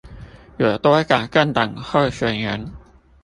[0.57, 2.71] 有多少政黨候選人